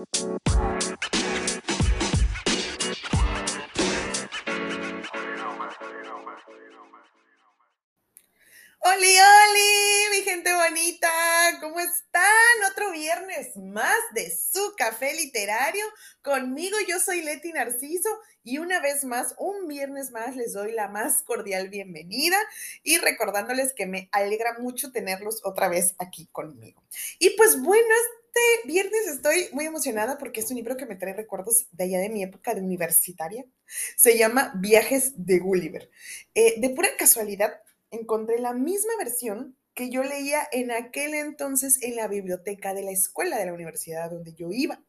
[0.00, 0.06] ¡Holi,
[9.18, 10.10] holi!
[10.10, 11.10] Mi gente bonita,
[11.60, 12.22] ¿cómo están?
[12.72, 15.84] Otro viernes más de su café literario.
[16.22, 18.08] Conmigo yo soy Leti Narciso
[18.42, 22.38] y una vez más, un viernes más, les doy la más cordial bienvenida
[22.82, 26.82] y recordándoles que me alegra mucho tenerlos otra vez aquí conmigo.
[27.18, 27.94] Y pues bueno,
[28.32, 31.98] este viernes estoy muy emocionada porque es un libro que me trae recuerdos de allá
[31.98, 33.44] de mi época de universitaria.
[33.96, 35.90] Se llama Viajes de Gulliver.
[36.34, 37.60] Eh, de pura casualidad,
[37.90, 42.92] encontré la misma versión que yo leía en aquel entonces en la biblioteca de la
[42.92, 44.80] escuela de la universidad donde yo iba.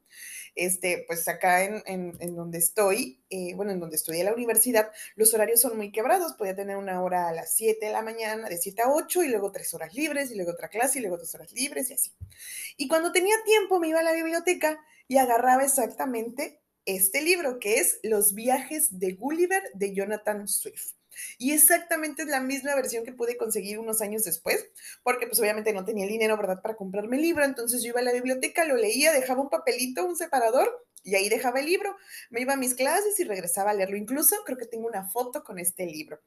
[0.56, 5.34] Este, pues acá en, en, donde estoy, eh, bueno, en donde estudié la universidad, los
[5.34, 6.34] horarios son muy quebrados.
[6.34, 9.30] Podía tener una hora a las 7 de la mañana, de 7 a 8, y
[9.30, 12.12] luego tres horas libres, y luego otra clase, y luego dos horas libres, y así.
[12.78, 17.76] Y cuando tenía tiempo, me iba a la biblioteca y agarraba exactamente este libro, que
[17.76, 20.94] es Los viajes de Gulliver de Jonathan Swift.
[21.38, 24.66] Y exactamente es la misma versión que pude conseguir unos años después,
[25.04, 27.44] porque pues obviamente no tenía el dinero, ¿verdad?, para comprarme el libro.
[27.44, 31.30] Entonces yo iba a la biblioteca, lo leía, dejaba un papelito, un separador y ahí
[31.30, 31.96] dejaba el libro.
[32.30, 33.98] Me iba a mis clases y regresaba a leerlo.
[33.98, 36.20] Incluso creo que tengo una foto con este libro.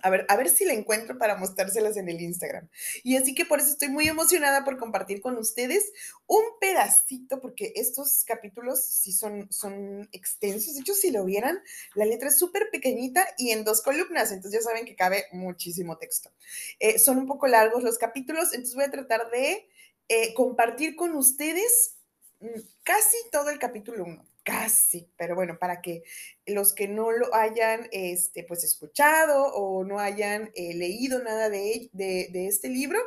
[0.00, 2.68] A ver, a ver si la encuentro para mostrárselas en el Instagram.
[3.02, 5.92] Y así que por eso estoy muy emocionada por compartir con ustedes
[6.26, 10.74] un pedacito, porque estos capítulos sí son, son extensos.
[10.74, 11.60] De hecho, si lo vieran,
[11.94, 15.98] la letra es súper pequeñita y en dos columnas, entonces ya saben que cabe muchísimo
[15.98, 16.30] texto.
[16.78, 19.68] Eh, son un poco largos los capítulos, entonces voy a tratar de
[20.08, 21.96] eh, compartir con ustedes
[22.40, 26.02] mm, casi todo el capítulo 1 casi, pero bueno, para que
[26.46, 31.90] los que no lo hayan este, pues escuchado o no hayan eh, leído nada de,
[31.92, 32.98] de, este libro,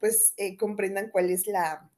[0.00, 1.88] pues eh, comprendan cuál es la,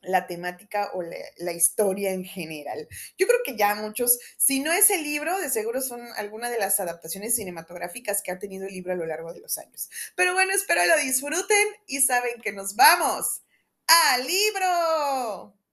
[0.00, 2.86] la temática o la, la, historia en general.
[3.18, 6.58] Yo creo que ya muchos, si no es el libro, de seguro son alguna de
[6.58, 9.90] las adaptaciones cinematográficas que ha tenido el libro a lo largo de los años.
[10.14, 13.42] Pero bueno, espero lo disfruten y saben que nos vamos
[13.88, 15.65] al libro.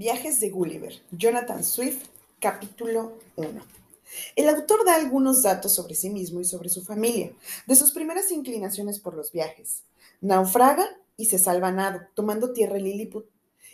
[0.00, 2.06] Viajes de Gulliver, Jonathan Swift,
[2.38, 3.60] capítulo 1.
[4.34, 7.34] El autor da algunos datos sobre sí mismo y sobre su familia,
[7.66, 9.82] de sus primeras inclinaciones por los viajes.
[10.22, 10.88] Naufraga
[11.18, 13.26] y se salva nado, tomando tierra en Lilliput.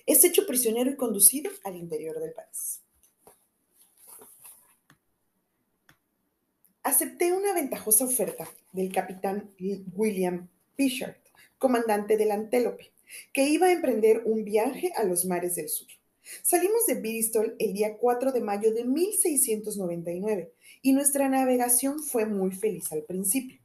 [0.04, 2.81] Es hecho prisionero y conducido al interior del país.
[6.82, 9.54] Acepté una ventajosa oferta del capitán
[9.94, 11.20] William Pishart,
[11.56, 12.91] comandante del Antelope,
[13.32, 15.87] que iba a emprender un viaje a los mares del sur.
[16.42, 22.53] Salimos de Bristol el día 4 de mayo de 1699 y nuestra navegación fue muy
[22.53, 23.60] feliz al principio.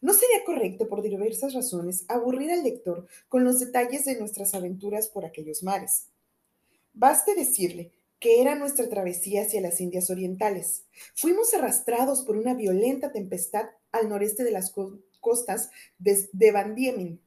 [0.00, 5.08] No sería correcto, por diversas razones, aburrir al lector con los detalles de nuestras aventuras
[5.08, 6.06] por aquellos mares.
[6.94, 10.84] Baste decirle que era nuestra travesía hacia las Indias Orientales.
[11.14, 14.74] Fuimos arrastrados por una violenta tempestad al noreste de las
[15.20, 17.20] costas de Van Diemen.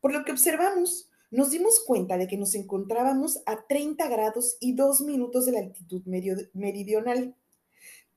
[0.00, 4.74] Por lo que observamos, nos dimos cuenta de que nos encontrábamos a 30 grados y
[4.74, 6.02] 2 minutos de la altitud
[6.54, 7.34] meridional.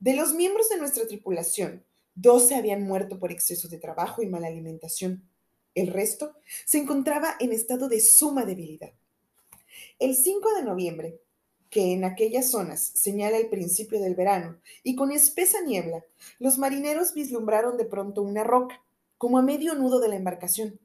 [0.00, 1.84] De los miembros de nuestra tripulación,
[2.14, 5.28] 12 habían muerto por exceso de trabajo y mala alimentación.
[5.74, 6.34] El resto
[6.66, 8.92] se encontraba en estado de suma debilidad.
[9.98, 11.20] El 5 de noviembre,
[11.70, 16.04] que en aquellas zonas señala el principio del verano, y con espesa niebla,
[16.38, 18.84] los marineros vislumbraron de pronto una roca,
[19.16, 20.80] como a medio nudo de la embarcación.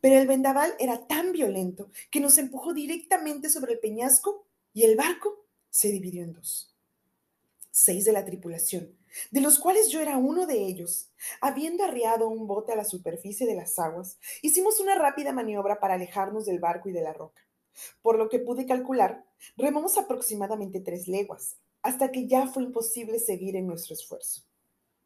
[0.00, 4.96] Pero el vendaval era tan violento que nos empujó directamente sobre el peñasco y el
[4.96, 6.74] barco se dividió en dos.
[7.70, 8.96] Seis de la tripulación,
[9.30, 11.10] de los cuales yo era uno de ellos,
[11.40, 15.94] habiendo arriado un bote a la superficie de las aguas, hicimos una rápida maniobra para
[15.94, 17.42] alejarnos del barco y de la roca.
[18.00, 19.26] Por lo que pude calcular,
[19.56, 24.42] remamos aproximadamente tres leguas, hasta que ya fue imposible seguir en nuestro esfuerzo.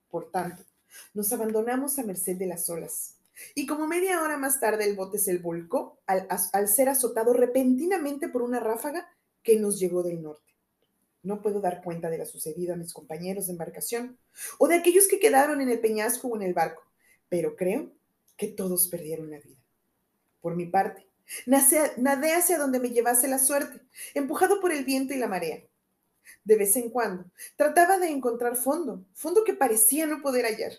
[0.09, 0.63] Por tanto,
[1.13, 3.20] nos abandonamos a merced de las olas
[3.55, 8.29] y como media hora más tarde el bote se volcó al, al ser azotado repentinamente
[8.29, 9.09] por una ráfaga
[9.43, 10.55] que nos llegó del norte.
[11.23, 14.19] No puedo dar cuenta de lo sucedido a mis compañeros de embarcación
[14.59, 16.83] o de aquellos que quedaron en el peñasco o en el barco,
[17.29, 17.93] pero creo
[18.37, 19.59] que todos perdieron la vida.
[20.41, 21.07] Por mi parte,
[21.47, 23.81] nadé hacia donde me llevase la suerte,
[24.15, 25.63] empujado por el viento y la marea.
[26.45, 27.25] De vez en cuando
[27.57, 30.73] trataba de encontrar fondo, fondo que parecía no poder hallar.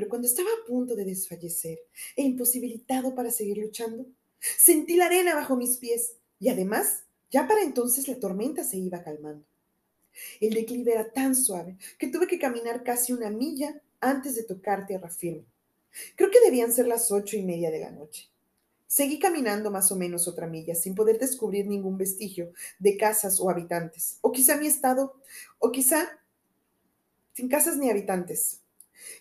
[0.00, 1.78] Pero cuando estaba a punto de desfallecer
[2.16, 4.06] e imposibilitado para seguir luchando,
[4.40, 9.02] sentí la arena bajo mis pies y además, ya para entonces la tormenta se iba
[9.02, 9.44] calmando.
[10.40, 14.86] El declive era tan suave que tuve que caminar casi una milla antes de tocar
[14.86, 15.44] tierra firme.
[16.16, 18.30] Creo que debían ser las ocho y media de la noche.
[18.86, 23.50] Seguí caminando más o menos otra milla sin poder descubrir ningún vestigio de casas o
[23.50, 24.16] habitantes.
[24.22, 25.20] O quizá mi estado,
[25.58, 26.08] o quizá
[27.34, 28.59] sin casas ni habitantes.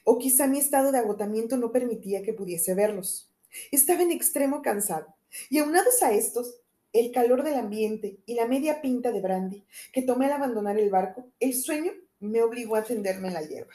[0.03, 3.31] O quizá mi estado de agotamiento no permitía que pudiese verlos.
[3.71, 5.15] Estaba en extremo cansado.
[5.49, 6.61] Y aunados a estos,
[6.93, 10.89] el calor del ambiente y la media pinta de brandy que tomé al abandonar el
[10.89, 13.73] barco, el sueño me obligó a tenderme en la hierba,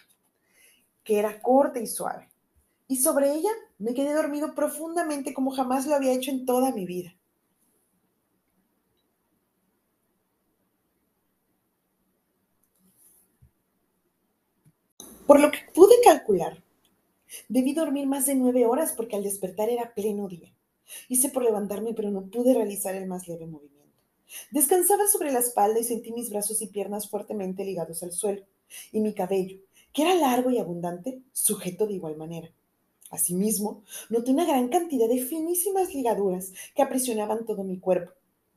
[1.03, 2.29] que era corta y suave.
[2.89, 6.85] Y sobre ella me quedé dormido profundamente como jamás lo había hecho en toda mi
[6.87, 7.17] vida.
[15.26, 16.62] Por lo que pude calcular,
[17.49, 20.55] debí dormir más de nueve horas porque al despertar era pleno día.
[21.09, 23.75] Hice por levantarme, pero no pude realizar el más leve movimiento.
[24.50, 28.43] Descansaba sobre la espalda y sentí mis brazos y piernas fuertemente ligados al suelo,
[28.93, 29.59] y mi cabello,
[29.94, 32.50] que era largo y abundante, sujeto de igual manera.
[33.11, 38.12] Asimismo, noté una gran cantidad de finísimas ligaduras que aprisionaban todo mi cuerpo,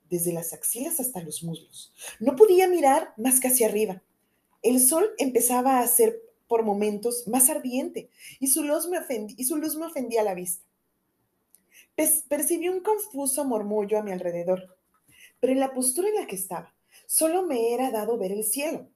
[0.09, 1.93] desde las axilas hasta los muslos.
[2.19, 4.01] No podía mirar más que hacia arriba.
[4.63, 8.09] El sol empezaba a ser por momentos más ardiente
[8.39, 10.65] y su luz me, ofendía la vista.
[12.29, 14.77] Percibí un confuso murmullo a mi alrededor,
[15.39, 16.73] pero en la postura en la que estaba,
[17.05, 18.87] solo me era dado ver el cielo.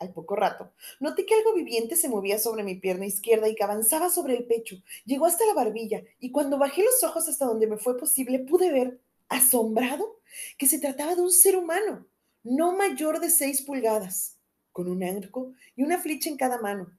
[0.00, 0.70] Al poco rato,
[1.00, 4.44] noté que algo viviente se movía sobre mi pierna izquierda y que avanzaba sobre el
[4.44, 8.38] pecho, llegó hasta la barbilla, y cuando bajé los ojos hasta donde me fue posible,
[8.38, 10.20] pude ver, asombrado,
[10.56, 12.06] que se trataba de un ser humano,
[12.44, 14.38] no mayor de seis pulgadas,
[14.72, 16.97] con un arco y una flecha en cada mano,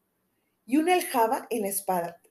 [0.69, 2.21] y una aljaba en la espada,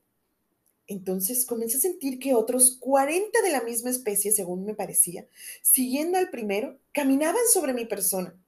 [0.87, 5.27] entonces comencé a sentir que otros 40 de la misma especie, según me parecía,
[5.61, 8.41] siguiendo al primero, caminaban sobre mi persona.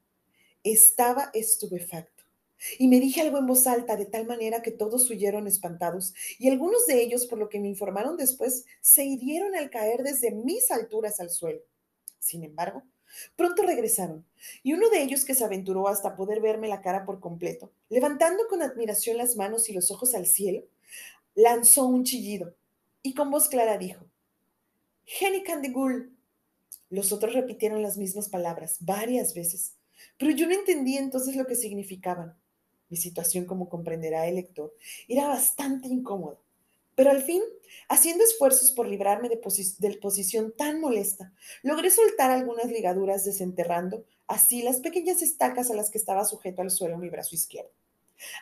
[0.62, 2.22] Estaba estupefacto.
[2.78, 6.48] Y me dije algo en voz alta, de tal manera que todos huyeron espantados, y
[6.48, 10.70] algunos de ellos, por lo que me informaron después, se hirieron al caer desde mis
[10.70, 11.62] alturas al suelo.
[12.20, 12.84] Sin embargo,
[13.36, 14.24] pronto regresaron,
[14.62, 18.44] y uno de ellos que se aventuró hasta poder verme la cara por completo, levantando
[18.48, 20.64] con admiración las manos y los ojos al cielo,
[21.34, 22.54] lanzó un chillido
[23.02, 24.04] y con voz clara dijo,
[25.04, 26.16] Jenny Candigul.
[26.88, 29.76] Los otros repitieron las mismas palabras varias veces,
[30.18, 32.34] pero yo no entendí entonces lo que significaban.
[32.88, 34.74] Mi situación, como comprenderá el lector,
[35.06, 36.38] era bastante incómoda.
[37.00, 37.42] Pero al fin,
[37.88, 39.40] haciendo esfuerzos por librarme de,
[39.78, 41.32] de, posición tan molesta,
[41.62, 46.70] logré soltar algunas ligaduras desenterrando así las pequeñas estacas a las que estaba sujeto al
[46.70, 47.70] suelo mi brazo izquierdo.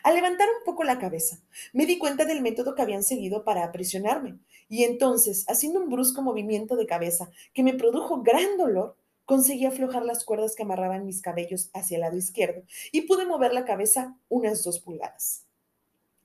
[0.03, 1.39] Al levantar un poco la cabeza,
[1.71, 6.21] me di cuenta del método que habían seguido para aprisionarme, y entonces, haciendo un brusco
[6.21, 11.21] movimiento de cabeza que me produjo gran dolor, conseguí aflojar las cuerdas que amarraban mis
[11.21, 15.45] cabellos hacia el lado izquierdo y pude mover la cabeza unas dos pulgadas.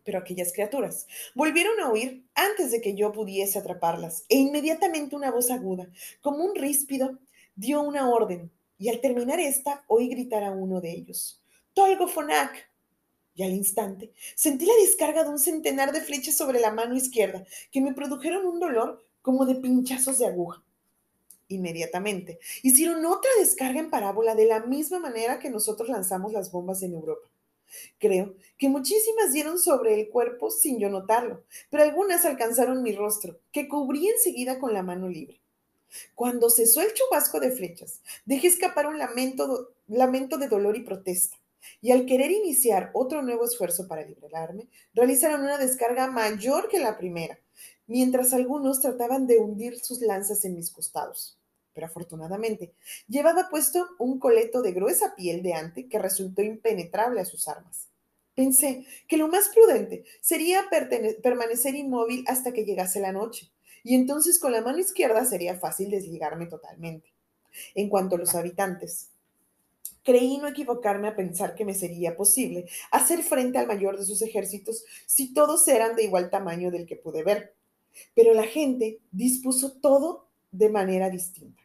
[0.04, 5.30] Pero aquellas criaturas volvieron a huir antes de que yo pudiese atraparlas, e inmediatamente una
[5.30, 5.88] voz aguda,
[6.20, 7.18] como un ríspido,
[7.56, 11.42] dio una orden, y al terminar esta oí gritar a uno de ellos,
[11.72, 12.70] Tolgo Fonak,
[13.34, 17.44] y al instante sentí la descarga de un centenar de flechas sobre la mano izquierda
[17.72, 20.62] que me produjeron un dolor como de pinchazos de aguja.
[21.48, 26.82] Inmediatamente hicieron otra descarga en parábola de la misma manera que nosotros lanzamos las bombas
[26.82, 27.28] en Europa.
[27.98, 33.38] Creo que muchísimas dieron sobre el cuerpo sin yo notarlo, pero algunas alcanzaron mi rostro,
[33.52, 35.40] que cubrí enseguida con la mano libre.
[36.14, 41.36] Cuando cesó el chubasco de flechas, dejé escapar un lamento, lamento de dolor y protesta
[41.80, 46.98] y al querer iniciar otro nuevo esfuerzo para liberarme, realizaron una descarga mayor que la
[46.98, 47.38] primera,
[47.86, 51.38] mientras algunos trataban de hundir sus lanzas en mis costados.
[51.74, 52.72] Pero afortunadamente,
[53.08, 57.88] llevaba puesto un coleto de gruesa piel de ante que resultó impenetrable a sus armas.
[58.34, 60.64] Pensé que lo más prudente sería
[61.22, 63.50] permanecer inmóvil hasta que llegase la noche,
[63.82, 67.12] y entonces con la mano izquierda sería fácil desligarme totalmente.
[67.74, 69.10] En cuanto a los habitantes,
[70.04, 74.20] Creí no equivocarme a pensar que me sería posible hacer frente al mayor de sus
[74.20, 77.54] ejércitos si todos eran de igual tamaño del que pude ver.
[78.14, 81.63] Pero la gente dispuso todo de manera distinta.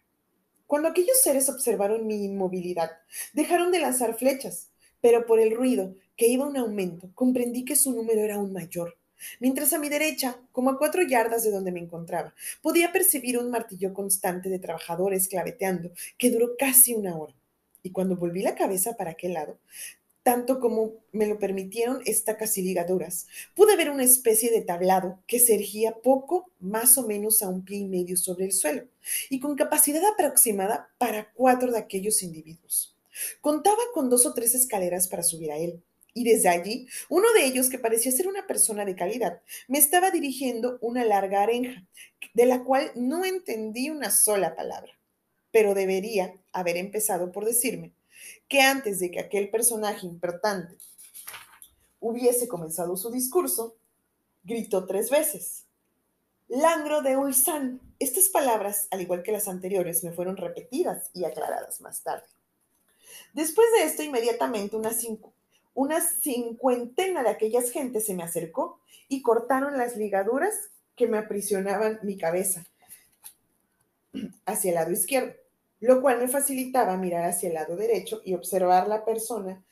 [0.70, 2.92] Cuando aquellos seres observaron mi inmovilidad,
[3.34, 4.70] dejaron de lanzar flechas,
[5.02, 8.96] pero por el ruido, que iba en aumento, comprendí que su número era aún mayor.
[9.40, 13.50] Mientras a mi derecha, como a cuatro yardas de donde me encontraba, podía percibir un
[13.50, 17.34] martillo constante de trabajadores claveteando, que duró casi una hora.
[17.82, 19.58] Y cuando volví la cabeza para aquel lado,
[20.30, 25.40] tanto como me lo permitieron estacas y ligaduras, pude ver una especie de tablado que
[25.40, 28.84] se ergía poco más o menos a un pie y medio sobre el suelo
[29.32, 32.96] y con capacidad aproximada para cuatro de aquellos individuos.
[33.42, 35.82] Contaba con dos o tres escaleras para subir a él
[36.14, 40.12] Y desde allí, uno de ellos, que parecía ser una persona de calidad, me estaba
[40.12, 41.88] dirigiendo una larga arenja,
[42.36, 44.92] de la cual no entendí una sola palabra.
[45.52, 47.94] Pero debería haber empezado por decirme
[48.48, 50.76] que antes de que aquel personaje importante
[52.00, 53.76] hubiese comenzado su discurso,
[54.44, 55.66] gritó tres veces.
[56.48, 57.80] Langro de Ulsan.
[58.00, 62.26] Estas palabras, al igual que las anteriores, me fueron repetidas y aclaradas más tarde.
[63.34, 64.92] Después de esto, inmediatamente una,
[65.74, 70.54] una cincuentena de aquellas gentes se me acercó y cortaron las ligaduras
[70.96, 72.66] que me aprisionaban mi cabeza
[74.46, 75.34] hacia el lado izquierdo,
[75.80, 79.64] lo cual me facilitaba mirar hacia el lado derecho y observar la persona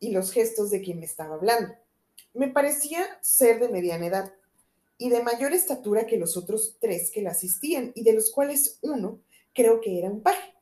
[0.00, 1.74] y los gestos de quien me estaba hablando.
[2.32, 4.32] Me parecía ser de mediana edad
[4.98, 8.78] y de mayor estatura que los otros tres que la asistían y de los cuales
[8.82, 9.20] uno
[9.52, 10.54] creo que era un paje,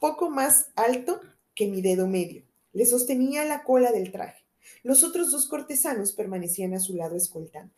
[0.00, 1.20] poco más alto
[1.54, 2.44] que mi dedo medio.
[2.72, 4.44] Le sostenía la cola del traje.
[4.82, 7.74] Los otros dos cortesanos permanecían a su lado escoltando.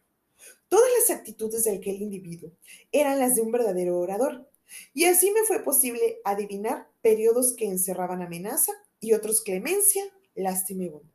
[0.69, 2.51] Todas las actitudes de aquel individuo
[2.93, 4.49] eran las de un verdadero orador,
[4.93, 10.05] y así me fue posible adivinar periodos que encerraban amenaza y otros clemencia,
[10.35, 11.15] lástima y bondad.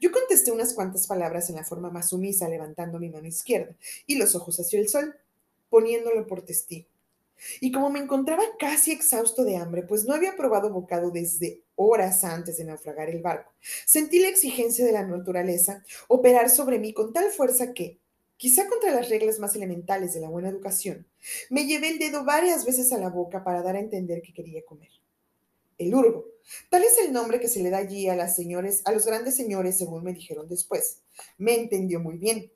[0.00, 4.16] Yo contesté unas cuantas palabras en la forma más sumisa, levantando mi mano izquierda y
[4.16, 5.14] los ojos hacia el sol,
[5.68, 6.88] poniéndolo por testigo.
[7.60, 12.24] Y como me encontraba casi exhausto de hambre, pues no había probado bocado desde horas
[12.24, 13.52] antes de naufragar el barco,
[13.86, 17.99] sentí la exigencia de la naturaleza operar sobre mí con tal fuerza que,
[18.40, 21.06] quizá contra las reglas más elementales de la buena educación,
[21.50, 24.64] me llevé el dedo varias veces a la boca para dar a entender que quería
[24.64, 24.88] comer.
[25.76, 26.24] El urgo,
[26.70, 29.36] tal es el nombre que se le da allí a las señores, a los grandes
[29.36, 31.02] señores, según me dijeron después.
[31.36, 32.50] Me entendió muy bien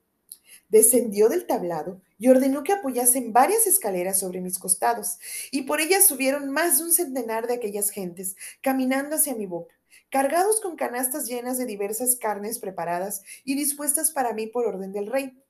[0.70, 5.18] descendió del tablado y ordenó que apoyasen varias escaleras sobre mis costados,
[5.52, 9.74] y por ellas subieron más de un centenar de aquellas gentes, caminando hacia mi boca,
[10.10, 15.06] cargados con canastas llenas de diversas carnes preparadas y dispuestas para mí por orden del
[15.06, 15.43] rey,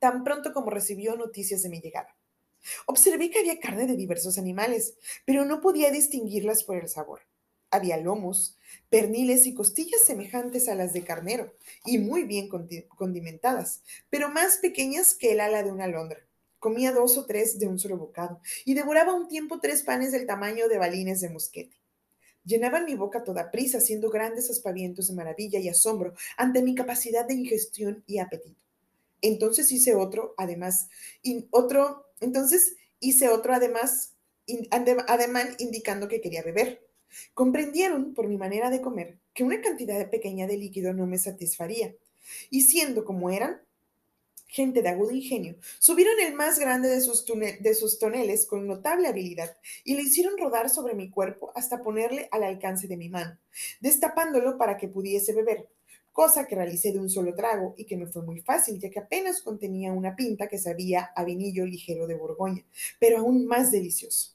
[0.00, 2.16] tan pronto como recibió noticias de mi llegada.
[2.86, 7.20] Observé que había carne de diversos animales, pero no podía distinguirlas por el sabor.
[7.70, 11.54] Había lomos, perniles y costillas semejantes a las de carnero
[11.84, 16.18] y muy bien condimentadas, pero más pequeñas que el ala de una alondra.
[16.58, 20.26] Comía dos o tres de un solo bocado y devoraba un tiempo tres panes del
[20.26, 21.76] tamaño de balines de mosquete.
[22.44, 27.26] Llenaban mi boca toda prisa, haciendo grandes aspavientos de maravilla y asombro ante mi capacidad
[27.26, 28.69] de ingestión y apetito.
[29.22, 30.88] Entonces hice otro, además,
[31.50, 34.14] otro, entonces hice otro además,
[35.06, 36.86] ademán indicando que quería beber.
[37.34, 41.94] Comprendieron, por mi manera de comer, que una cantidad pequeña de líquido no me satisfaría,
[42.50, 43.60] y siendo como eran,
[44.46, 49.06] gente de agudo ingenio, subieron el más grande de sus, de sus toneles con notable
[49.06, 53.38] habilidad y le hicieron rodar sobre mi cuerpo hasta ponerle al alcance de mi mano,
[53.80, 55.68] destapándolo para que pudiese beber,
[56.12, 58.98] cosa que realicé de un solo trago y que me fue muy fácil, ya que
[58.98, 62.64] apenas contenía una pinta que sabía a vinillo ligero de Borgoña,
[62.98, 64.32] pero aún más delicioso.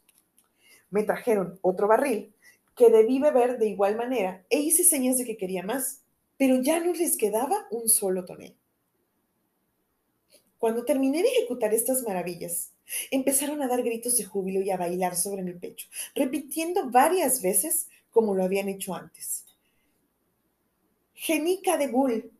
[0.89, 2.33] Me trajeron otro barril
[2.75, 6.01] que debí beber de igual manera e hice señas de que quería más,
[6.37, 8.55] pero ya no les quedaba un solo tonel.
[10.57, 12.71] Cuando terminé de ejecutar estas maravillas,
[13.11, 17.87] empezaron a dar gritos de júbilo y a bailar sobre mi pecho, repitiendo varias veces
[18.09, 19.44] como lo habían hecho antes.
[21.15, 22.31] Genica de Bull.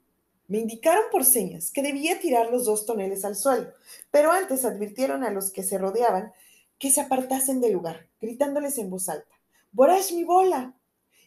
[0.47, 3.71] Me indicaron por señas que debía tirar los dos toneles al suelo,
[4.11, 6.33] pero antes advirtieron a los que se rodeaban
[6.77, 9.33] que se apartasen del lugar, gritándoles en voz alta.
[9.71, 10.75] ¡Borash mi bola!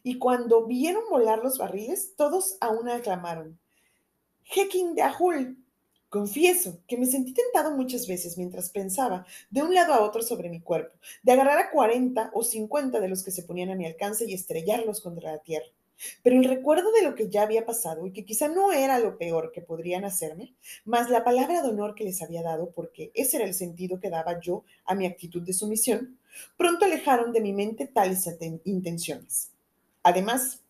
[0.03, 3.59] Y cuando vieron volar los barriles, todos a una aclamaron.
[4.45, 5.57] Hekin de Ahul.
[6.11, 10.51] Confieso que me sentí tentado muchas veces mientras pensaba de un lado a otro sobre
[10.51, 13.87] mi cuerpo, de agarrar a 40 o 50 de los que se ponían a mi
[13.87, 15.69] alcance y estrellarlos contra la tierra.
[16.23, 19.19] Pero el recuerdo de lo que ya había pasado y que quizá no era lo
[19.19, 23.37] peor que podrían hacerme, más la palabra de honor que les había dado, porque ese
[23.37, 26.19] era el sentido que daba yo a mi actitud de sumisión,
[26.57, 28.29] pronto alejaron de mi mente tales
[28.65, 29.51] intenciones.
[30.03, 30.61] Además,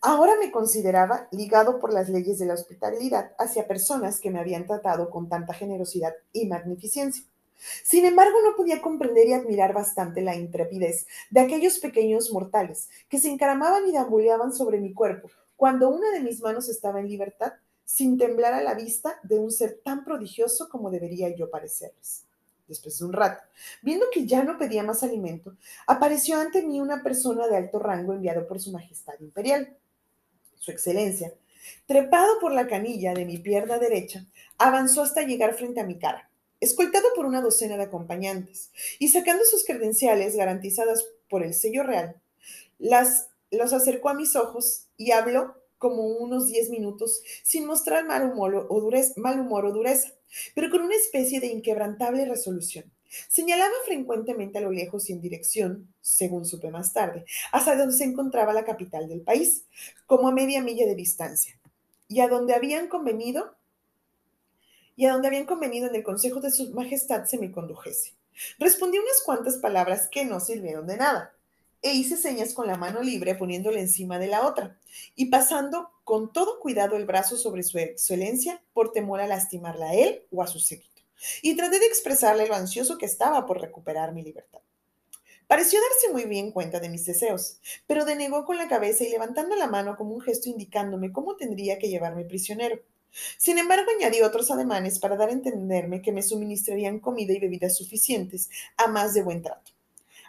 [0.00, 4.66] ahora me consideraba ligado por las leyes de la hospitalidad hacia personas que me habían
[4.66, 7.24] tratado con tanta generosidad y magnificencia.
[7.82, 13.18] Sin embargo, no podía comprender y admirar bastante la intrepidez de aquellos pequeños mortales que
[13.18, 17.52] se encaramaban y deambuleaban sobre mi cuerpo cuando una de mis manos estaba en libertad,
[17.84, 22.28] sin temblar a la vista de un ser tan prodigioso como debería yo parecerles
[22.68, 23.42] después de un rato,
[23.82, 28.12] viendo que ya no pedía más alimento, apareció ante mí una persona de alto rango
[28.12, 29.76] enviado por su Majestad Imperial.
[30.56, 31.32] Su Excelencia,
[31.86, 34.26] trepado por la canilla de mi pierna derecha,
[34.58, 36.27] avanzó hasta llegar frente a mi cara,
[36.60, 42.20] escoltado por una docena de acompañantes, y sacando sus credenciales garantizadas por el sello real,
[42.78, 48.30] las, los acercó a mis ojos y habló como unos 10 minutos sin mostrar mal
[48.30, 50.12] humor o dureza, mal humor o dureza,
[50.54, 52.92] pero con una especie de inquebrantable resolución.
[53.28, 58.04] Señalaba frecuentemente a lo lejos y en dirección, según supe más tarde, hasta donde se
[58.04, 59.64] encontraba la capital del país,
[60.06, 61.58] como a media milla de distancia,
[62.06, 63.56] y a donde habían convenido
[64.98, 68.14] y a donde habían convenido en el consejo de su majestad se me condujese.
[68.58, 71.36] Respondí unas cuantas palabras que no sirvieron de nada,
[71.82, 74.76] e hice señas con la mano libre poniéndola encima de la otra,
[75.14, 79.94] y pasando con todo cuidado el brazo sobre su excelencia por temor a lastimarla a
[79.94, 81.02] él o a su séquito,
[81.42, 84.58] y traté de expresarle lo ansioso que estaba por recuperar mi libertad.
[85.46, 89.54] Pareció darse muy bien cuenta de mis deseos, pero denegó con la cabeza y levantando
[89.54, 92.80] la mano como un gesto indicándome cómo tendría que llevarme prisionero.
[93.36, 97.76] Sin embargo, añadí otros ademanes para dar a entenderme que me suministrarían comida y bebidas
[97.76, 99.72] suficientes, a más de buen trato.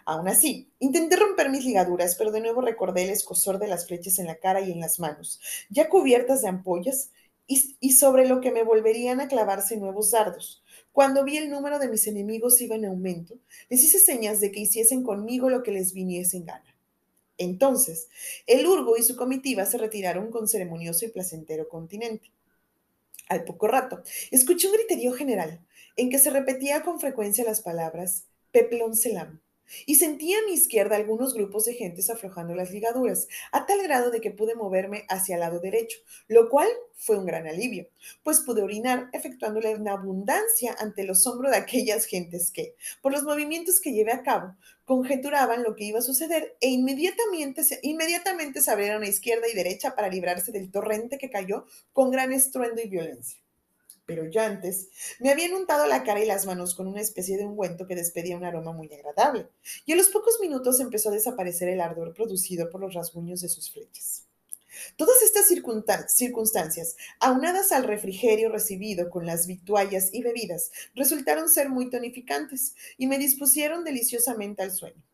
[0.04, 4.18] Aún así, intenté romper mis ligaduras, pero de nuevo recordé el escosor de las flechas
[4.18, 7.10] en la cara y en las manos, ya cubiertas de ampollas,
[7.80, 10.62] y, sobre lo que me volverían a clavarse nuevos dardos.
[10.92, 13.34] Cuando vi el número de mis enemigos iba en aumento,
[13.68, 16.76] les hice señas de que hiciesen conmigo lo que les viniese en gana.
[17.38, 18.08] Entonces,
[18.46, 22.30] el Urgo y su comitiva se retiraron con ceremonioso y placentero continente.
[23.30, 28.26] Al poco rato, escuché un griterío general en que se repetía con frecuencia las palabras
[28.50, 29.40] Peplón Selam,
[29.86, 34.10] y sentí a mi izquierda algunos grupos de gentes aflojando las ligaduras, a tal grado
[34.10, 35.98] de que pude moverme hacia el lado derecho,
[36.28, 37.88] lo cual fue un gran alivio,
[38.22, 43.22] pues pude orinar efectuándole una abundancia ante los hombros de aquellas gentes que, por los
[43.22, 48.70] movimientos que llevé a cabo, conjeturaban lo que iba a suceder e inmediatamente, inmediatamente se
[48.70, 52.88] abrieron a izquierda y derecha para librarse del torrente que cayó con gran estruendo y
[52.88, 53.40] violencia
[54.10, 54.88] pero ya antes
[55.20, 58.36] me habían untado la cara y las manos con una especie de ungüento que despedía
[58.36, 59.46] un aroma muy agradable,
[59.86, 63.48] y a los pocos minutos empezó a desaparecer el ardor producido por los rasguños de
[63.48, 64.26] sus flechas.
[64.96, 71.88] Todas estas circunstancias, aunadas al refrigerio recibido con las vituallas y bebidas, resultaron ser muy
[71.88, 75.04] tonificantes y me dispusieron deliciosamente al sueño.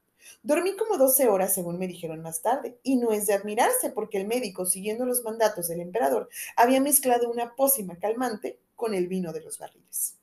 [0.42, 4.18] Dormí como 12 horas, según me dijeron más tarde, y no es de admirarse porque
[4.18, 9.32] el médico, siguiendo los mandatos del emperador, había mezclado una pócima calmante con el vino
[9.32, 10.16] de los barriles.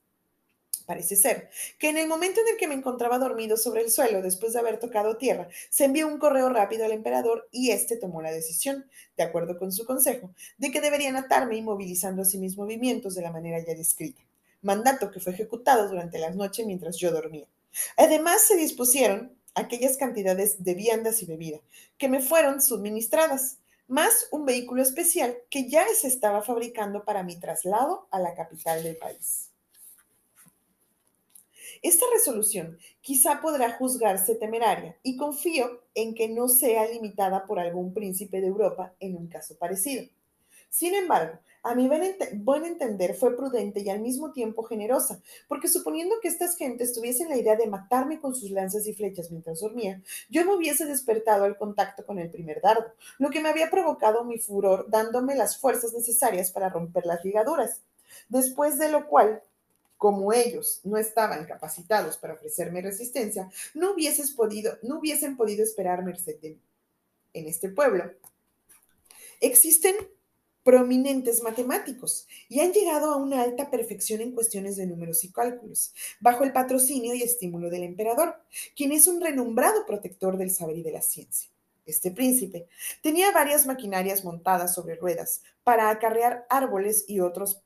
[0.85, 4.21] Parece ser que en el momento en el que me encontraba dormido sobre el suelo
[4.21, 8.21] después de haber tocado tierra, se envió un correo rápido al emperador y éste tomó
[8.21, 8.85] la decisión,
[9.15, 13.31] de acuerdo con su consejo, de que deberían atarme inmovilizando así mis movimientos de la
[13.31, 14.21] manera ya descrita,
[14.61, 17.47] mandato que fue ejecutado durante la noche mientras yo dormía.
[17.95, 21.59] Además, se dispusieron aquellas cantidades de viandas y bebida
[21.97, 23.57] que me fueron suministradas,
[23.87, 28.83] más un vehículo especial que ya se estaba fabricando para mi traslado a la capital
[28.83, 29.49] del país.
[31.81, 37.93] Esta resolución quizá podrá juzgarse temeraria y confío en que no sea limitada por algún
[37.93, 40.05] príncipe de Europa en un caso parecido.
[40.73, 46.15] Sin embargo, a mi buen entender fue prudente y al mismo tiempo generosa, porque suponiendo
[46.19, 50.01] que estas gentes tuviesen la idea de matarme con sus lanzas y flechas mientras dormía,
[50.31, 54.23] yo me hubiese despertado al contacto con el primer dardo, lo que me había provocado
[54.23, 57.83] mi furor dándome las fuerzas necesarias para romper las ligaduras.
[58.29, 59.43] Después de lo cual,
[59.99, 63.93] como ellos no estaban capacitados para ofrecerme resistencia, no,
[64.35, 66.61] podido, no hubiesen podido esperar merced de mí.
[67.33, 68.11] En este pueblo
[69.39, 69.95] existen
[70.63, 75.93] prominentes matemáticos y han llegado a una alta perfección en cuestiones de números y cálculos,
[76.19, 78.41] bajo el patrocinio y estímulo del emperador,
[78.75, 81.49] quien es un renombrado protector del saber y de la ciencia.
[81.85, 82.67] Este príncipe
[83.01, 87.61] tenía varias maquinarias montadas sobre ruedas para acarrear árboles y otros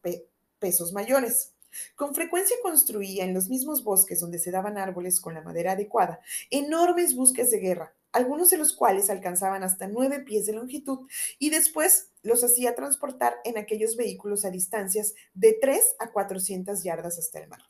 [0.60, 1.54] pesos mayores.
[1.96, 6.20] Con frecuencia construía en los mismos bosques donde se daban árboles con la madera adecuada
[6.50, 11.08] enormes buques de guerra, algunos de los cuales alcanzaban hasta nueve pies de longitud
[11.40, 17.18] y después los hacía transportar en aquellos vehículos a distancias de 3 a 400 yardas
[17.20, 17.62] hasta el mar.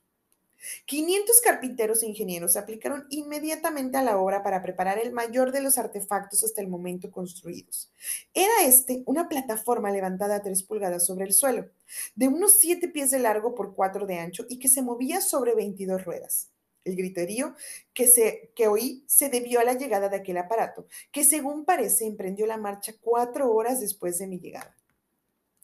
[0.85, 5.61] 500 carpinteros e ingenieros se aplicaron inmediatamente a la obra para preparar el mayor de
[5.61, 7.91] los artefactos hasta el momento construidos.
[8.33, 11.69] Era este una plataforma levantada a 3 pulgadas sobre el suelo,
[12.15, 15.55] de unos 7 pies de largo por 4 de ancho y que se movía sobre
[15.55, 16.49] 22 ruedas.
[16.87, 17.53] El griterío
[17.93, 22.47] que, se, oí se debió a la llegada de aquel aparato, que según parece emprendió
[22.47, 24.73] la marcha cuatro horas después de mi llegada.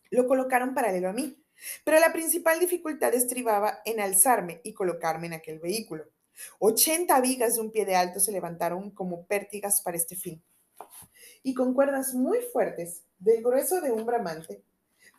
[0.09, 1.41] Lo colocaron paralelo a mí,
[1.85, 6.09] pero la principal dificultad estribaba en alzarme y colocarme en aquel vehículo.
[6.59, 10.43] Ochenta vigas de un pie de alto se levantaron como pértigas para este fin.
[11.41, 14.61] Y con cuerdas muy fuertes, del grueso de un bramante,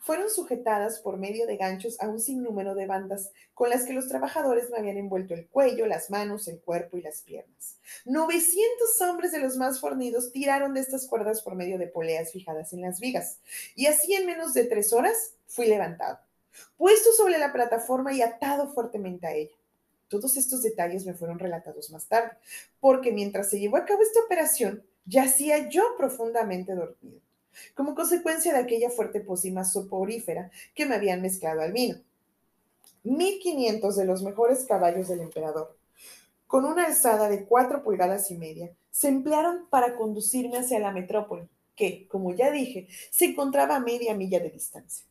[0.05, 4.07] fueron sujetadas por medio de ganchos a un sinnúmero de bandas con las que los
[4.07, 7.79] trabajadores me habían envuelto el cuello, las manos, el cuerpo y las piernas.
[8.05, 12.71] 900 hombres de los más fornidos tiraron de estas cuerdas por medio de poleas fijadas
[12.71, 13.39] en las vigas,
[13.73, 16.19] y así en menos de tres horas fui levantado,
[16.77, 19.55] puesto sobre la plataforma y atado fuertemente a ella.
[20.07, 22.37] Todos estos detalles me fueron relatados más tarde,
[22.79, 27.21] porque mientras se llevó a cabo esta operación, yacía yo profundamente dormido,
[27.73, 31.97] como consecuencia de aquella fuerte pócima soporífera que me habían mezclado al vino.
[33.03, 35.77] 1500 de los mejores caballos del emperador,
[36.47, 41.47] con una alzada de cuatro pulgadas y media, se emplearon para conducirme hacia la metrópoli,
[41.75, 45.05] que, como ya dije, se encontraba a media milla de distancia.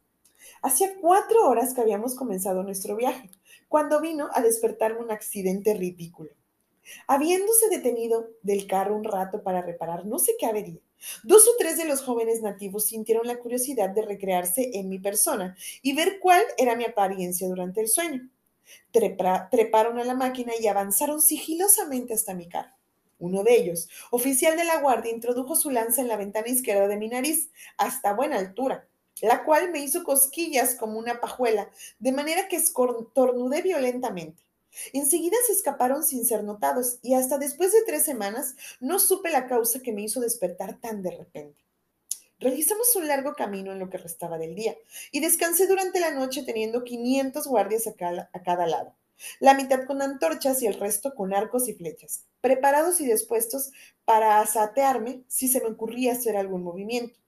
[0.62, 3.30] Hacía cuatro horas que habíamos comenzado nuestro viaje,
[3.68, 6.30] cuando vino a despertarme un accidente ridículo.
[7.07, 10.81] Habiéndose detenido del carro un rato para reparar no sé qué avería,
[11.23, 15.57] dos o tres de los jóvenes nativos sintieron la curiosidad de recrearse en mi persona
[15.83, 18.29] y ver cuál era mi apariencia durante el sueño.
[18.92, 22.73] treparon a la máquina y avanzaron sigilosamente hasta mi carro.
[23.18, 26.97] Uno de ellos, oficial de la guardia, introdujo su lanza en la ventana izquierda de
[26.97, 28.87] mi nariz, hasta buena altura,
[29.23, 34.43] la cual me hizo cosquillas como una pajuela, de manera que estornudé violentamente.
[34.92, 39.46] Enseguida se escaparon sin ser notados y hasta después de tres semanas no supe la
[39.46, 41.64] causa que me hizo despertar tan de repente.
[42.38, 44.76] Realizamos un largo camino en lo que restaba del día
[45.12, 48.96] y descansé durante la noche teniendo 500 guardias a cada, lado,
[49.40, 53.70] la mitad con antorchas y el resto con arcos y flechas, preparados y dispuestos
[54.04, 57.23] para asatearme si se me ocurría hacer algún movimiento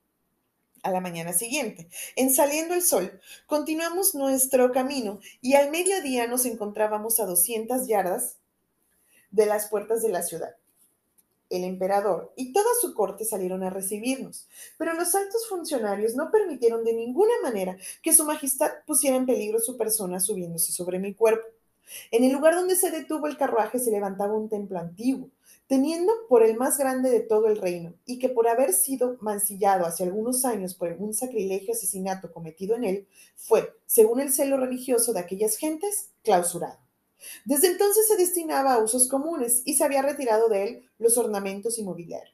[0.86, 1.88] a la mañana siguiente.
[2.14, 8.38] En saliendo el sol, continuamos nuestro camino y al mediodía nos encontrábamos a 200 yardas
[9.32, 10.54] de las puertas de la ciudad.
[11.50, 16.84] El emperador y toda su corte salieron a recibirnos, pero los altos funcionarios no permitieron
[16.84, 21.46] de ninguna manera que su majestad pusiera en peligro su persona subiéndose sobre mi cuerpo.
[22.12, 25.30] En el lugar donde se detuvo el carruaje se levantaba un templo antiguo,
[25.66, 29.84] teniendo por el más grande de todo el reino, y que por haber sido mancillado
[29.84, 35.12] hace algunos años por un sacrilegio asesinato cometido en él, fue, según el celo religioso
[35.12, 36.78] de aquellas gentes, clausurado.
[37.44, 41.78] Desde entonces se destinaba a usos comunes y se había retirado de él los ornamentos
[41.78, 42.32] y mobiliario.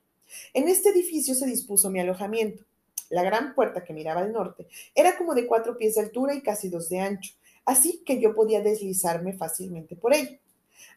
[0.54, 2.64] En este edificio se dispuso mi alojamiento.
[3.10, 6.42] La gran puerta que miraba al norte era como de cuatro pies de altura y
[6.42, 10.38] casi dos de ancho, así que yo podía deslizarme fácilmente por ella.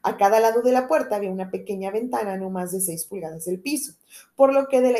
[0.01, 3.45] A cada lado de la puerta había una pequeña ventana no más de seis pulgadas
[3.45, 3.93] del piso,
[4.35, 4.99] por lo que de la,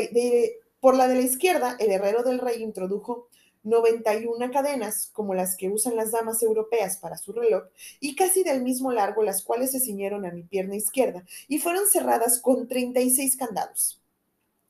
[0.80, 3.28] por la de la izquierda el herrero del rey introdujo
[3.65, 7.63] 91 cadenas, como las que usan las damas europeas para su reloj,
[8.00, 11.88] y casi del mismo largo, las cuales se ciñeron a mi pierna izquierda y fueron
[11.88, 14.02] cerradas con 36 candados.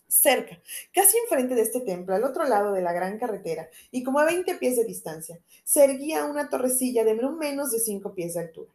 [0.08, 0.62] Cerca,
[0.93, 4.25] casi enfrente de este templo, al otro lado de la gran carretera, y como a
[4.25, 8.39] 20 pies de distancia, se erguía una torrecilla de no menos de 5 pies de
[8.39, 8.71] altura.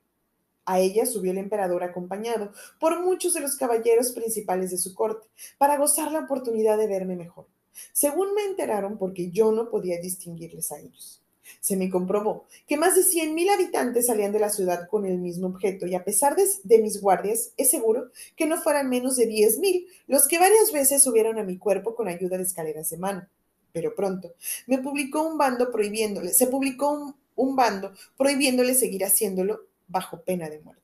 [0.64, 5.27] A ella subió el emperador acompañado por muchos de los caballeros principales de su corte,
[5.59, 7.46] para gozar la oportunidad de verme mejor,
[7.92, 11.20] según me enteraron porque yo no podía distinguirles a ellos.
[11.61, 15.49] Se me comprobó que más de 100.000 habitantes salían de la ciudad con el mismo
[15.49, 19.87] objeto y a pesar de, mis guardias, es seguro que no fueran menos de 10.000
[20.07, 23.27] los que varias veces subieron a mi cuerpo con ayuda de escaleras de mano.
[23.73, 24.35] Pero pronto
[24.66, 30.48] me publicó un bando prohibiéndole, se publicó un, un bando prohibiéndole seguir haciéndolo bajo pena
[30.48, 30.81] de muerte.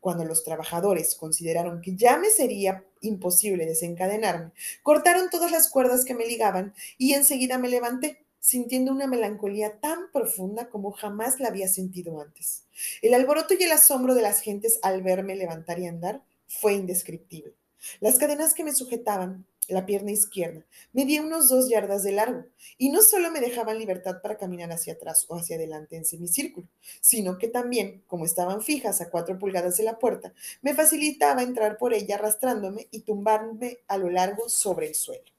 [0.00, 4.52] Cuando los trabajadores consideraron que ya me sería imposible desencadenarme,
[4.82, 10.12] cortaron todas las cuerdas que me ligaban y enseguida me levanté, sintiendo una melancolía tan
[10.12, 12.64] profunda como jamás la había sentido antes.
[13.00, 17.54] El alboroto y el asombro de las gentes al verme levantar y andar fue indescriptible.
[18.00, 22.44] Las cadenas que me sujetaban la pierna izquierda, medía unos dos yardas de largo,
[22.78, 26.68] y no solo me dejaban libertad para caminar hacia atrás o hacia adelante en semicírculo,
[27.00, 31.78] sino que también, como estaban fijas a cuatro pulgadas de la puerta, me facilitaba entrar
[31.78, 35.33] por ella arrastrándome y tumbarme a lo largo sobre el suelo.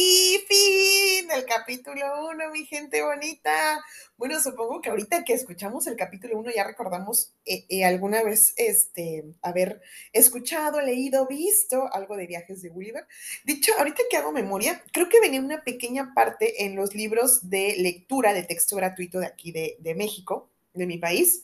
[0.00, 3.84] Y fin del capítulo 1, mi gente bonita.
[4.16, 8.54] Bueno, supongo que ahorita que escuchamos el capítulo 1 ya recordamos eh, eh, alguna vez
[8.58, 9.80] este, haber
[10.12, 13.08] escuchado, leído, visto algo de viajes de Gulliver.
[13.42, 17.74] Dicho, ahorita que hago memoria, creo que venía una pequeña parte en los libros de
[17.78, 21.42] lectura de texto gratuito de aquí de, México, de mi país,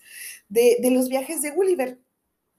[0.49, 1.99] de, de los viajes de Gulliver.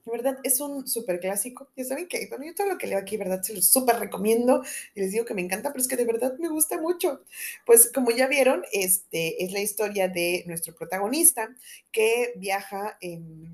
[0.06, 1.68] De verdad, es un súper clásico.
[1.76, 3.42] Ya saben que, bueno, yo todo lo que leo aquí, ¿verdad?
[3.42, 4.64] Se los súper recomiendo
[4.94, 7.24] y les digo que me encanta, pero es que de verdad me gusta mucho.
[7.66, 11.50] Pues como ya vieron, este es la historia de nuestro protagonista
[11.92, 13.00] que viaja,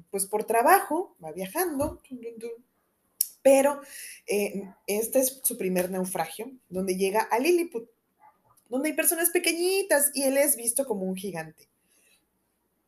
[0.09, 2.01] pues por trabajo, va viajando
[3.41, 3.79] Pero
[4.27, 7.89] eh, este es su primer naufragio, donde llega a Lilliput,
[8.67, 11.70] donde hay personas pequeñitas y él es visto como un gigante.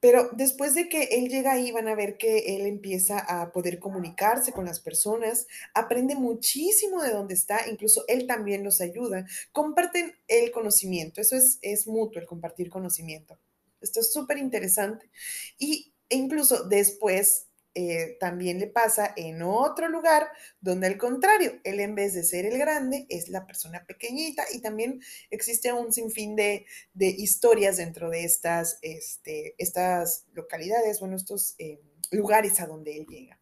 [0.03, 3.79] Pero después de que él llega ahí, van a ver que él empieza a poder
[3.79, 10.13] comunicarse con las personas, aprende muchísimo de dónde está, incluso él también los ayuda, comparten
[10.27, 13.39] el conocimiento, eso es, es mutuo, el compartir conocimiento.
[13.79, 15.09] Esto es súper interesante.
[15.57, 20.29] Y e incluso después eh, también le pasa en otro lugar
[20.61, 24.61] donde al contrario, él en vez de ser el grande es la persona pequeñita y
[24.61, 31.55] también existe un sinfín de, de historias dentro de estas, este, estas localidades, bueno, estos
[31.57, 31.81] eh,
[32.11, 33.39] lugares a donde él llega.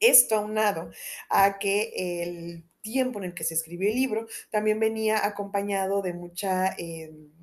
[0.00, 0.90] Esto aunado
[1.28, 6.14] a que el tiempo en el que se escribió el libro también venía acompañado de
[6.14, 6.74] mucha...
[6.78, 7.41] Em,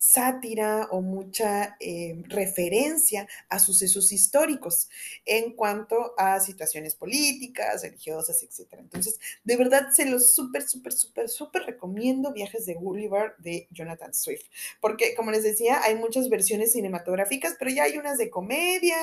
[0.00, 4.88] sátira o mucha eh, referencia a sucesos históricos
[5.26, 8.78] en cuanto a situaciones políticas, religiosas, etc.
[8.78, 14.14] Entonces, de verdad, se los súper, súper, súper, súper recomiendo Viajes de Gulliver de Jonathan
[14.14, 14.46] Swift,
[14.80, 18.96] porque como les decía, hay muchas versiones cinematográficas, pero ya hay unas de comedia,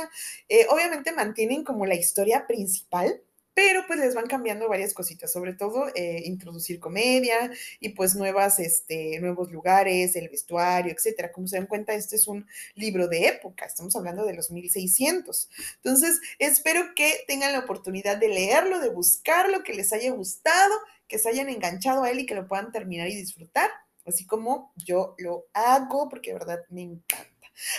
[0.49, 3.21] eh, obviamente mantienen como la historia principal,
[3.57, 8.59] pero pues les van cambiando varias cositas, sobre todo eh, introducir comedia y pues nuevas,
[8.59, 11.31] este, nuevos lugares, el vestuario, etcétera.
[11.31, 15.49] Como se dan cuenta, este es un libro de época, estamos hablando de los 1600.
[15.77, 20.75] Entonces, espero que tengan la oportunidad de leerlo, de buscarlo, que les haya gustado,
[21.07, 23.71] que se hayan enganchado a él y que lo puedan terminar y disfrutar,
[24.05, 27.36] así como yo lo hago, porque de verdad me encanta.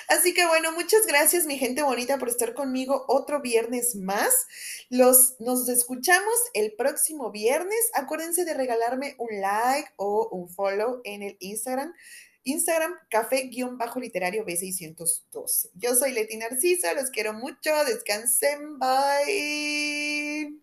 [0.09, 4.47] Así que bueno, muchas gracias mi gente bonita por estar conmigo otro viernes más.
[4.89, 7.79] Los, nos escuchamos el próximo viernes.
[7.95, 11.95] Acuérdense de regalarme un like o un follow en el Instagram.
[12.45, 15.71] Instagram, café-literario B612.
[15.75, 20.59] Yo soy Leti Narciso, los quiero mucho, descansen, bye.